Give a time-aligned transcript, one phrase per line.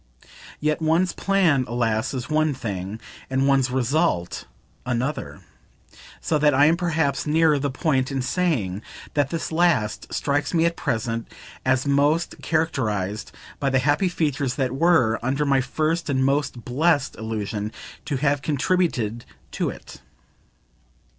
[0.59, 4.45] Yet one's plan, alas, is one thing and one's result
[4.83, 5.41] another;
[6.19, 8.81] so that I am perhaps nearer the point in saying
[9.13, 11.27] that this last strikes me at present
[11.63, 17.15] as most characterised by the happy features that WERE, under my first and most blest
[17.15, 17.71] illusion,
[18.05, 20.01] to have contributed to it.